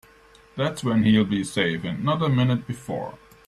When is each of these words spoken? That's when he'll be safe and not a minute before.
That's 0.55 0.83
when 0.83 1.03
he'll 1.03 1.25
be 1.25 1.43
safe 1.43 1.83
and 1.83 2.03
not 2.03 2.23
a 2.23 2.27
minute 2.29 2.65
before. 2.65 3.19